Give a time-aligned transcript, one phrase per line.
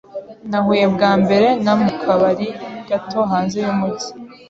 [0.49, 2.47] Nahuye bwa mbere na mu kabari
[2.89, 4.09] gato hanze yumujyi.